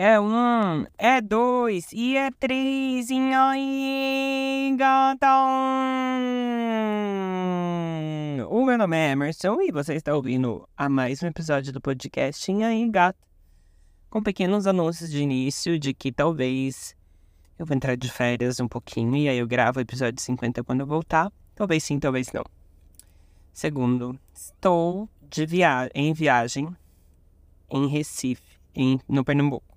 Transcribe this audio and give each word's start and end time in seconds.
É 0.00 0.20
um, 0.20 0.86
é 0.96 1.20
dois 1.20 1.92
e 1.92 2.16
é 2.16 2.30
três. 2.30 3.10
E 3.10 3.18
aí, 3.18 4.72
gatão! 4.78 5.28
O 8.48 8.64
meu 8.64 8.78
nome 8.78 8.96
é 8.96 9.10
Emerson 9.10 9.60
e 9.60 9.72
você 9.72 9.94
está 9.94 10.14
ouvindo 10.14 10.68
a 10.76 10.88
mais 10.88 11.20
um 11.20 11.26
episódio 11.26 11.72
do 11.72 11.80
podcast 11.80 12.52
E 12.52 12.62
aí, 12.62 12.88
gato? 12.88 13.18
Com 14.08 14.22
pequenos 14.22 14.68
anúncios 14.68 15.10
de 15.10 15.20
início 15.20 15.76
de 15.80 15.92
que 15.92 16.12
talvez 16.12 16.94
eu 17.58 17.66
vou 17.66 17.76
entrar 17.76 17.96
de 17.96 18.08
férias 18.08 18.60
um 18.60 18.68
pouquinho 18.68 19.16
e 19.16 19.28
aí 19.28 19.38
eu 19.38 19.48
gravo 19.48 19.80
o 19.80 19.82
episódio 19.82 20.22
50 20.22 20.62
quando 20.62 20.82
eu 20.82 20.86
voltar. 20.86 21.32
Talvez 21.56 21.82
sim, 21.82 21.98
talvez 21.98 22.30
não. 22.32 22.44
Segundo, 23.52 24.16
estou 24.32 25.08
de 25.28 25.44
via 25.44 25.90
em 25.92 26.12
viagem 26.12 26.68
em 27.68 27.88
Recife, 27.88 28.60
em, 28.72 29.00
no 29.08 29.24
Pernambuco. 29.24 29.67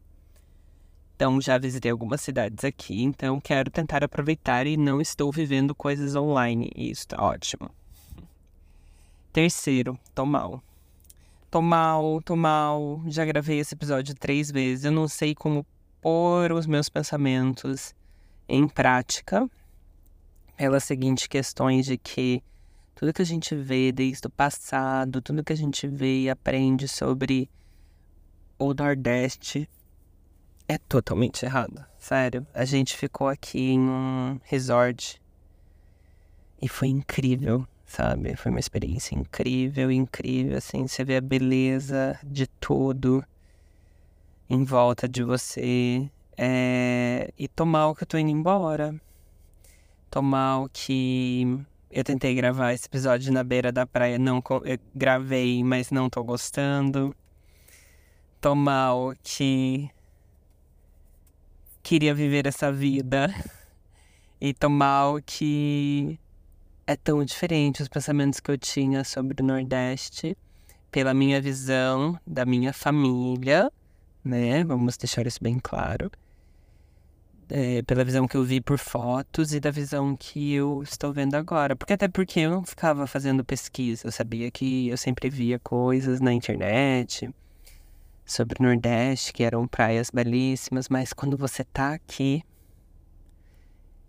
Então 1.21 1.39
já 1.39 1.55
visitei 1.59 1.91
algumas 1.91 2.19
cidades 2.19 2.65
aqui, 2.65 3.03
então 3.03 3.39
quero 3.39 3.69
tentar 3.69 4.03
aproveitar 4.03 4.65
e 4.65 4.75
não 4.75 4.99
estou 4.99 5.31
vivendo 5.31 5.75
coisas 5.75 6.15
online. 6.15 6.71
E 6.75 6.89
isso 6.89 7.09
tá 7.09 7.23
ótimo. 7.23 7.69
Terceiro, 9.31 9.99
tô 10.15 10.25
mal. 10.25 10.63
Tô 11.51 11.61
mal, 11.61 12.23
tô 12.23 12.35
mal. 12.35 13.03
Já 13.05 13.23
gravei 13.23 13.59
esse 13.59 13.75
episódio 13.75 14.15
três 14.15 14.49
vezes. 14.49 14.83
Eu 14.83 14.91
não 14.91 15.07
sei 15.07 15.35
como 15.35 15.63
pôr 16.01 16.51
os 16.53 16.65
meus 16.65 16.89
pensamentos 16.89 17.93
em 18.49 18.67
prática. 18.67 19.47
Pelas 20.57 20.85
seguintes 20.85 21.27
questões 21.27 21.85
de 21.85 21.99
que 21.99 22.41
tudo 22.95 23.13
que 23.13 23.21
a 23.21 23.25
gente 23.25 23.53
vê 23.53 23.91
desde 23.91 24.25
o 24.25 24.29
passado, 24.31 25.21
tudo 25.21 25.43
que 25.43 25.53
a 25.53 25.57
gente 25.57 25.87
vê 25.87 26.21
e 26.21 26.29
aprende 26.31 26.87
sobre 26.87 27.47
o 28.57 28.73
Nordeste 28.73 29.69
é 30.71 30.77
totalmente 30.77 31.43
errado. 31.45 31.85
Sério. 31.99 32.47
A 32.53 32.63
gente 32.63 32.95
ficou 32.95 33.27
aqui 33.27 33.71
em 33.71 33.79
um 33.79 34.39
resort 34.43 35.21
e 36.61 36.69
foi 36.69 36.87
incrível, 36.87 37.67
sabe? 37.85 38.37
Foi 38.37 38.51
uma 38.51 38.59
experiência 38.59 39.13
incrível, 39.13 39.91
incrível, 39.91 40.57
assim. 40.57 40.87
Você 40.87 41.03
vê 41.03 41.17
a 41.17 41.21
beleza 41.21 42.17
de 42.23 42.47
tudo 42.47 43.21
em 44.49 44.63
volta 44.63 45.09
de 45.09 45.23
você. 45.23 46.09
É... 46.37 47.33
E 47.37 47.49
tomar 47.49 47.87
o 47.87 47.95
que 47.95 48.03
eu 48.03 48.07
tô 48.07 48.17
indo 48.17 48.31
embora. 48.31 48.95
Tomar 50.09 50.59
o 50.61 50.69
que 50.69 51.59
eu 51.91 52.03
tentei 52.05 52.33
gravar 52.33 52.71
esse 52.71 52.87
episódio 52.87 53.33
na 53.33 53.43
beira 53.43 53.73
da 53.73 53.85
praia, 53.85 54.17
não 54.17 54.41
eu 54.63 54.79
gravei, 54.95 55.61
mas 55.65 55.91
não 55.91 56.09
tô 56.09 56.23
gostando. 56.23 57.13
Tomar 58.39 58.95
o 58.95 59.13
que 59.21 59.89
queria 61.91 62.15
viver 62.15 62.47
essa 62.47 62.71
vida 62.71 63.29
e 64.39 64.53
tomar 64.53 65.09
o 65.09 65.21
que 65.21 66.17
é 66.87 66.95
tão 66.95 67.21
diferente 67.21 67.81
os 67.81 67.89
pensamentos 67.89 68.39
que 68.39 68.49
eu 68.49 68.57
tinha 68.57 69.03
sobre 69.03 69.43
o 69.43 69.45
Nordeste 69.45 70.37
pela 70.89 71.13
minha 71.13 71.41
visão 71.41 72.17
da 72.25 72.45
minha 72.45 72.71
família, 72.71 73.69
né? 74.23 74.63
Vamos 74.63 74.95
deixar 74.95 75.27
isso 75.27 75.39
bem 75.41 75.59
claro. 75.59 76.09
É, 77.49 77.81
pela 77.81 78.05
visão 78.05 78.25
que 78.25 78.37
eu 78.37 78.45
vi 78.45 78.61
por 78.61 78.79
fotos 78.79 79.53
e 79.53 79.59
da 79.59 79.69
visão 79.69 80.15
que 80.15 80.53
eu 80.53 80.81
estou 80.83 81.11
vendo 81.11 81.35
agora. 81.35 81.75
Porque 81.75 81.91
até 81.91 82.07
porque 82.07 82.39
eu 82.39 82.51
não 82.51 82.63
ficava 82.63 83.05
fazendo 83.05 83.43
pesquisa, 83.43 84.07
eu 84.07 84.13
sabia 84.13 84.49
que 84.49 84.87
eu 84.87 84.95
sempre 84.95 85.29
via 85.29 85.59
coisas 85.59 86.21
na 86.21 86.31
internet, 86.31 87.29
sobre 88.31 88.57
o 88.59 88.63
Nordeste, 88.63 89.33
que 89.33 89.43
eram 89.43 89.67
praias 89.67 90.09
belíssimas, 90.09 90.89
mas 90.89 91.13
quando 91.13 91.37
você 91.37 91.63
tá 91.63 91.93
aqui, 91.93 92.43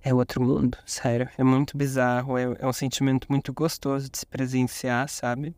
é 0.02 0.12
outro 0.14 0.42
mundo, 0.42 0.78
sério. 0.86 1.28
É 1.36 1.44
muito 1.44 1.76
bizarro, 1.76 2.36
é, 2.38 2.56
é 2.58 2.66
um 2.66 2.72
sentimento 2.72 3.26
muito 3.28 3.52
gostoso 3.52 4.10
de 4.10 4.18
se 4.18 4.26
presenciar, 4.26 5.08
sabe? 5.08 5.54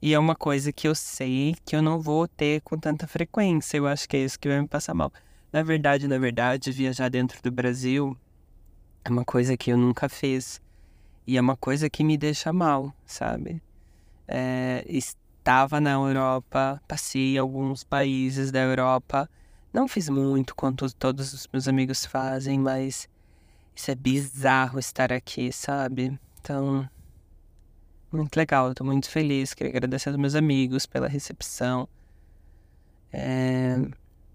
E 0.00 0.14
é 0.14 0.18
uma 0.18 0.34
coisa 0.34 0.72
que 0.72 0.88
eu 0.88 0.94
sei 0.96 1.54
que 1.64 1.76
eu 1.76 1.82
não 1.82 2.00
vou 2.00 2.26
ter 2.26 2.60
com 2.62 2.76
tanta 2.76 3.06
frequência. 3.06 3.76
Eu 3.76 3.86
acho 3.86 4.08
que 4.08 4.16
é 4.16 4.24
isso 4.24 4.38
que 4.38 4.48
vai 4.48 4.60
me 4.60 4.66
passar 4.66 4.94
mal. 4.94 5.12
Na 5.52 5.62
verdade, 5.62 6.08
na 6.08 6.18
verdade, 6.18 6.72
viajar 6.72 7.08
dentro 7.08 7.40
do 7.40 7.52
Brasil 7.52 8.16
é 9.04 9.10
uma 9.10 9.24
coisa 9.24 9.56
que 9.56 9.70
eu 9.70 9.76
nunca 9.76 10.08
fiz. 10.08 10.60
E 11.24 11.36
é 11.36 11.40
uma 11.40 11.56
coisa 11.56 11.88
que 11.88 12.02
me 12.02 12.18
deixa 12.18 12.52
mal, 12.52 12.92
sabe? 13.06 13.62
É, 14.26 14.84
estava 15.42 15.80
na 15.80 15.90
Europa, 15.90 16.80
passei 16.86 17.36
alguns 17.36 17.82
países 17.82 18.52
da 18.52 18.60
Europa. 18.60 19.28
Não 19.72 19.88
fiz 19.88 20.08
muito 20.08 20.54
quanto 20.54 20.92
todos 20.94 21.32
os 21.32 21.48
meus 21.52 21.66
amigos 21.66 22.06
fazem, 22.06 22.60
mas 22.60 23.08
isso 23.74 23.90
é 23.90 23.94
bizarro 23.96 24.78
estar 24.78 25.12
aqui, 25.12 25.52
sabe? 25.52 26.16
Então, 26.40 26.88
muito 28.12 28.36
legal, 28.36 28.72
tô 28.72 28.84
muito 28.84 29.10
feliz. 29.10 29.52
Queria 29.52 29.72
agradecer 29.72 30.10
aos 30.10 30.18
meus 30.18 30.36
amigos 30.36 30.86
pela 30.86 31.08
recepção. 31.08 31.88
É, 33.12 33.76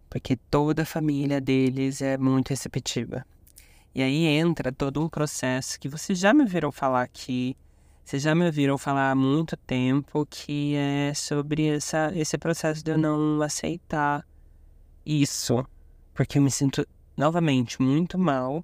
porque 0.09 0.35
toda 0.35 0.81
a 0.81 0.85
família 0.85 1.39
deles 1.39 2.01
é 2.01 2.17
muito 2.17 2.49
receptiva. 2.49 3.25
E 3.95 4.03
aí 4.03 4.25
entra 4.25 4.73
todo 4.73 5.01
um 5.01 5.07
processo 5.07 5.79
que 5.79 5.87
vocês 5.87 6.19
já 6.19 6.33
me 6.33 6.45
viram 6.45 6.71
falar 6.71 7.03
aqui 7.03 7.55
vocês 8.07 8.23
já 8.23 8.33
me 8.33 8.45
ouviram 8.45 8.77
falar 8.77 9.11
há 9.11 9.15
muito 9.15 9.57
tempo 9.57 10.25
que 10.29 10.75
é 10.77 11.13
sobre 11.13 11.67
essa, 11.67 12.09
esse 12.15 12.37
processo 12.37 12.81
de 12.81 12.89
eu 12.89 12.97
não 12.97 13.41
aceitar 13.41 14.25
isso. 15.05 15.67
Porque 16.13 16.37
eu 16.37 16.41
me 16.41 16.49
sinto, 16.49 16.87
novamente, 17.17 17.81
muito 17.81 18.17
mal 18.17 18.63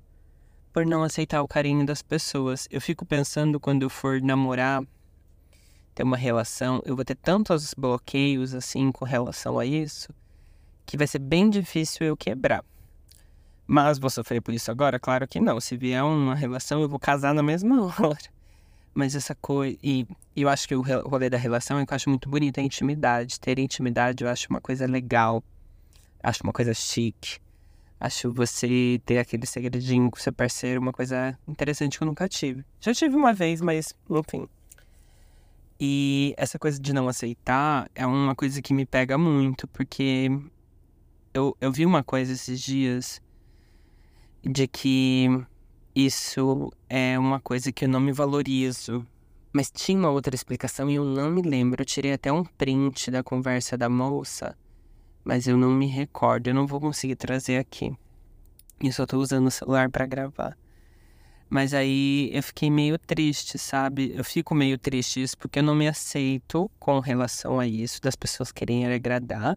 por 0.71 0.85
não 0.85 1.03
aceitar 1.03 1.41
o 1.41 1.47
carinho 1.47 1.85
das 1.85 2.01
pessoas. 2.01 2.69
Eu 2.71 2.79
fico 2.79 3.05
pensando 3.05 3.59
quando 3.59 3.83
eu 3.83 3.89
for 3.89 4.21
namorar, 4.21 4.81
ter 5.93 6.03
uma 6.03 6.15
relação, 6.15 6.81
eu 6.85 6.95
vou 6.95 7.03
ter 7.03 7.15
tantos 7.15 7.73
bloqueios 7.73 8.53
assim 8.53 8.93
com 8.93 9.03
relação 9.03 9.59
a 9.59 9.65
isso, 9.65 10.15
que 10.85 10.95
vai 10.95 11.05
ser 11.05 11.19
bem 11.19 11.49
difícil 11.49 12.07
eu 12.07 12.15
quebrar. 12.15 12.63
Mas 13.67 13.99
vou 13.99 14.09
sofrer 14.09 14.41
por 14.41 14.53
isso 14.53 14.71
agora? 14.71 14.97
Claro 14.97 15.27
que 15.27 15.41
não. 15.41 15.59
Se 15.59 15.75
vier 15.75 16.01
uma 16.01 16.33
relação, 16.33 16.81
eu 16.81 16.87
vou 16.87 16.97
casar 16.97 17.33
na 17.33 17.43
mesma 17.43 17.83
hora. 17.99 18.42
Mas 18.93 19.15
essa 19.15 19.33
coisa. 19.35 19.77
E 19.83 20.05
eu 20.35 20.49
acho 20.49 20.67
que 20.67 20.75
o 20.75 20.81
rolê 20.81 21.29
da 21.29 21.37
relação 21.37 21.79
é 21.79 21.85
que 21.85 21.93
eu 21.93 21.95
acho 21.95 22.09
muito 22.09 22.29
bonito 22.29 22.59
a 22.59 22.63
intimidade. 22.63 23.39
Ter 23.39 23.57
intimidade 23.59 24.23
eu 24.23 24.29
acho 24.29 24.47
uma 24.49 24.61
coisa 24.61 24.85
legal. 24.85 25.43
Acho 26.21 26.43
uma 26.43 26.53
coisa 26.53 26.73
chique. 26.73 27.39
Acho 27.99 28.31
você 28.31 29.01
ter 29.05 29.17
aquele 29.17 29.45
segredinho 29.45 30.11
com 30.11 30.19
seu 30.19 30.33
parceiro 30.33 30.81
uma 30.81 30.91
coisa 30.91 31.37
interessante 31.47 31.97
que 31.97 32.03
eu 32.03 32.07
nunca 32.07 32.27
tive. 32.27 32.65
Já 32.81 32.93
tive 32.93 33.15
uma 33.15 33.33
vez, 33.33 33.61
mas 33.61 33.95
enfim. 34.09 34.47
E 35.79 36.33
essa 36.37 36.59
coisa 36.59 36.79
de 36.79 36.93
não 36.93 37.07
aceitar 37.07 37.89
é 37.95 38.05
uma 38.05 38.35
coisa 38.35 38.61
que 38.61 38.73
me 38.73 38.85
pega 38.85 39.17
muito, 39.17 39.67
porque 39.67 40.29
eu, 41.33 41.57
eu 41.59 41.71
vi 41.71 41.85
uma 41.85 42.03
coisa 42.03 42.33
esses 42.33 42.61
dias 42.61 43.21
de 44.43 44.67
que 44.67 45.27
isso 45.95 46.71
é 46.89 47.19
uma 47.19 47.39
coisa 47.39 47.71
que 47.71 47.85
eu 47.85 47.89
não 47.89 47.99
me 47.99 48.11
valorizo. 48.11 49.05
Mas 49.51 49.69
tinha 49.69 49.99
uma 49.99 50.09
outra 50.09 50.33
explicação 50.33 50.89
e 50.89 50.95
eu 50.95 51.05
não 51.05 51.29
me 51.29 51.43
lembro. 51.43 51.81
Eu 51.81 51.85
tirei 51.85 52.13
até 52.13 52.31
um 52.31 52.43
print 52.43 53.11
da 53.11 53.21
conversa 53.21 53.77
da 53.77 53.87
moça, 53.87 54.57
mas 55.23 55.47
eu 55.47 55.55
não 55.55 55.69
me 55.69 55.85
recordo. 55.85 56.47
Eu 56.47 56.55
não 56.55 56.65
vou 56.65 56.79
conseguir 56.81 57.15
trazer 57.15 57.57
aqui. 57.57 57.95
Eu 58.81 58.91
só 58.91 59.05
tô 59.05 59.19
usando 59.19 59.45
o 59.45 59.51
celular 59.51 59.89
para 59.91 60.07
gravar. 60.07 60.57
Mas 61.47 61.71
aí 61.75 62.31
eu 62.33 62.41
fiquei 62.41 62.71
meio 62.71 62.97
triste, 62.97 63.59
sabe? 63.59 64.11
Eu 64.15 64.23
fico 64.23 64.55
meio 64.55 64.75
triste 64.79 65.21
isso 65.21 65.37
porque 65.37 65.59
eu 65.59 65.63
não 65.63 65.75
me 65.75 65.87
aceito 65.87 66.69
com 66.79 66.99
relação 66.99 67.59
a 67.59 67.67
isso, 67.67 68.01
das 68.01 68.15
pessoas 68.15 68.51
querem 68.51 68.91
agradar. 68.91 69.55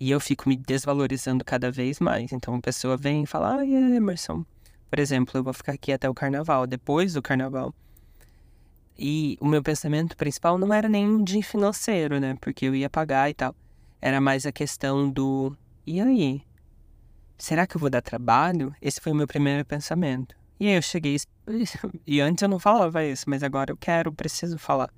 E 0.00 0.10
eu 0.10 0.18
fico 0.18 0.48
me 0.48 0.56
desvalorizando 0.56 1.44
cada 1.44 1.70
vez 1.70 2.00
mais. 2.00 2.32
Então 2.32 2.56
a 2.56 2.60
pessoa 2.60 2.96
vem 2.96 3.22
e 3.22 3.26
fala: 3.26 3.58
Ai, 3.58 3.72
Emerson, 3.72 4.44
por 4.90 4.98
exemplo, 4.98 5.38
eu 5.38 5.44
vou 5.44 5.52
ficar 5.52 5.72
aqui 5.72 5.92
até 5.92 6.10
o 6.10 6.14
carnaval, 6.14 6.66
depois 6.66 7.14
do 7.14 7.22
carnaval. 7.22 7.72
E 8.98 9.38
o 9.40 9.46
meu 9.46 9.62
pensamento 9.62 10.16
principal 10.16 10.58
não 10.58 10.74
era 10.74 10.88
nem 10.88 11.22
de 11.22 11.42
financeiro, 11.42 12.18
né? 12.18 12.36
Porque 12.40 12.66
eu 12.66 12.74
ia 12.74 12.90
pagar 12.90 13.30
e 13.30 13.34
tal. 13.34 13.54
Era 14.02 14.20
mais 14.20 14.44
a 14.44 14.52
questão 14.52 15.08
do. 15.08 15.56
E 15.86 16.00
aí? 16.00 16.42
Será 17.38 17.66
que 17.66 17.76
eu 17.76 17.80
vou 17.80 17.88
dar 17.88 18.02
trabalho? 18.02 18.74
Esse 18.82 19.00
foi 19.00 19.12
o 19.12 19.14
meu 19.14 19.26
primeiro 19.26 19.64
pensamento. 19.64 20.36
E 20.58 20.66
aí 20.66 20.74
eu 20.74 20.82
cheguei. 20.82 21.16
E 22.06 22.20
antes 22.20 22.42
eu 22.42 22.48
não 22.48 22.58
falava 22.58 23.02
isso, 23.04 23.24
mas 23.28 23.42
agora 23.42 23.72
eu 23.72 23.76
quero, 23.76 24.12
preciso 24.12 24.58
falar. 24.58 24.90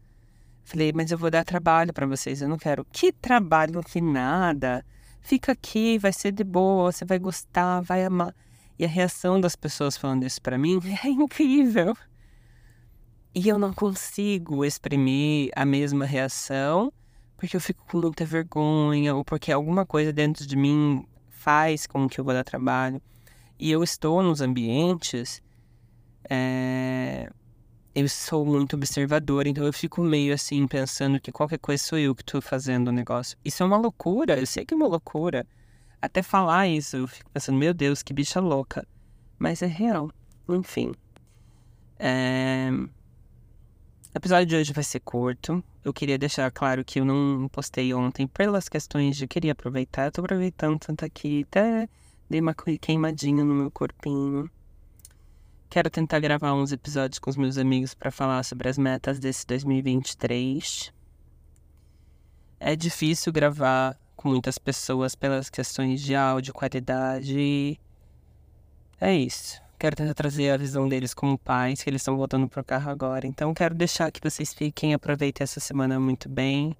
Falei, 0.64 0.92
mas 0.92 1.12
eu 1.12 1.18
vou 1.18 1.30
dar 1.30 1.44
trabalho 1.44 1.92
para 1.92 2.06
vocês, 2.06 2.40
eu 2.40 2.48
não 2.48 2.56
quero. 2.56 2.84
Que 2.90 3.12
trabalho 3.12 3.82
que 3.82 4.00
nada. 4.00 4.84
Fica 5.20 5.52
aqui, 5.52 5.98
vai 5.98 6.12
ser 6.12 6.32
de 6.32 6.42
boa, 6.42 6.90
você 6.90 7.04
vai 7.04 7.18
gostar, 7.18 7.80
vai 7.82 8.04
amar. 8.04 8.34
E 8.78 8.84
a 8.84 8.88
reação 8.88 9.40
das 9.40 9.56
pessoas 9.56 9.96
falando 9.96 10.24
isso 10.24 10.40
para 10.40 10.58
mim 10.58 10.80
é 11.04 11.08
incrível. 11.10 11.96
E 13.34 13.48
eu 13.48 13.58
não 13.58 13.72
consigo 13.72 14.64
exprimir 14.64 15.50
a 15.56 15.64
mesma 15.64 16.04
reação 16.04 16.92
porque 17.42 17.56
eu 17.56 17.60
fico 17.60 17.84
com 17.90 17.98
muita 17.98 18.24
vergonha 18.24 19.16
ou 19.16 19.24
porque 19.24 19.50
alguma 19.50 19.84
coisa 19.84 20.12
dentro 20.12 20.46
de 20.46 20.54
mim 20.54 21.04
faz 21.28 21.88
com 21.88 22.08
que 22.08 22.20
eu 22.20 22.24
vou 22.24 22.32
dar 22.32 22.44
trabalho. 22.44 23.02
E 23.58 23.68
eu 23.68 23.82
estou 23.82 24.22
nos 24.22 24.40
ambientes. 24.40 25.42
É... 26.30 27.28
Eu 27.92 28.08
sou 28.08 28.46
muito 28.46 28.76
observador, 28.76 29.48
então 29.48 29.64
eu 29.64 29.72
fico 29.72 30.02
meio 30.02 30.32
assim, 30.32 30.68
pensando 30.68 31.20
que 31.20 31.32
qualquer 31.32 31.58
coisa 31.58 31.82
sou 31.82 31.98
eu 31.98 32.14
que 32.14 32.22
estou 32.22 32.40
fazendo 32.40 32.88
o 32.88 32.92
negócio. 32.92 33.36
Isso 33.44 33.60
é 33.62 33.66
uma 33.66 33.76
loucura, 33.76 34.38
eu 34.38 34.46
sei 34.46 34.64
que 34.64 34.72
é 34.72 34.76
uma 34.76 34.86
loucura. 34.86 35.44
Até 36.02 36.20
falar 36.20 36.66
isso, 36.66 36.96
eu 36.96 37.06
fico 37.06 37.30
pensando, 37.30 37.56
meu 37.56 37.72
Deus, 37.72 38.02
que 38.02 38.12
bicha 38.12 38.40
louca. 38.40 38.84
Mas 39.38 39.62
é 39.62 39.66
real. 39.66 40.10
Enfim. 40.48 40.92
É... 41.96 42.70
O 44.12 44.18
episódio 44.18 44.46
de 44.46 44.56
hoje 44.56 44.72
vai 44.72 44.82
ser 44.82 44.98
curto. 44.98 45.62
Eu 45.84 45.92
queria 45.92 46.18
deixar 46.18 46.50
claro 46.50 46.84
que 46.84 46.98
eu 46.98 47.04
não 47.04 47.48
postei 47.48 47.94
ontem 47.94 48.26
pelas 48.26 48.68
questões 48.68 49.16
de 49.16 49.28
queria 49.28 49.52
aproveitar. 49.52 50.06
Eu 50.06 50.12
tô 50.12 50.20
aproveitando 50.22 50.80
tanto 50.80 51.04
aqui, 51.04 51.46
até 51.48 51.88
dei 52.28 52.40
uma 52.40 52.54
queimadinha 52.54 53.44
no 53.44 53.54
meu 53.54 53.70
corpinho. 53.70 54.50
Quero 55.70 55.88
tentar 55.88 56.18
gravar 56.18 56.52
uns 56.52 56.72
episódios 56.72 57.20
com 57.20 57.30
os 57.30 57.36
meus 57.36 57.56
amigos 57.56 57.94
para 57.94 58.10
falar 58.10 58.42
sobre 58.42 58.68
as 58.68 58.76
metas 58.76 59.20
desse 59.20 59.46
2023. 59.46 60.92
É 62.58 62.74
difícil 62.74 63.32
gravar 63.32 63.96
com 64.22 64.28
muitas 64.28 64.56
pessoas 64.56 65.14
pelas 65.14 65.50
questões 65.50 66.00
de 66.00 66.14
áudio, 66.14 66.54
qualidade. 66.54 67.78
É 69.00 69.12
isso. 69.14 69.60
Quero 69.78 69.96
tentar 69.96 70.14
trazer 70.14 70.50
a 70.50 70.56
visão 70.56 70.88
deles 70.88 71.12
como 71.12 71.36
pais, 71.36 71.82
que 71.82 71.90
eles 71.90 72.02
estão 72.02 72.16
voltando 72.16 72.48
pro 72.48 72.62
carro 72.62 72.88
agora. 72.88 73.26
Então 73.26 73.52
quero 73.52 73.74
deixar 73.74 74.12
que 74.12 74.20
vocês 74.22 74.54
fiquem, 74.54 74.94
aproveitem 74.94 75.42
essa 75.42 75.58
semana 75.58 75.98
muito 75.98 76.28
bem. 76.28 76.76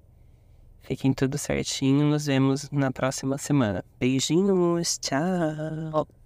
Fiquem 0.81 1.13
tudo 1.13 1.37
certinho. 1.37 2.05
Nos 2.05 2.25
vemos 2.25 2.69
na 2.71 2.91
próxima 2.91 3.37
semana. 3.37 3.83
Beijinhos, 3.99 4.97
tchau. 4.99 6.22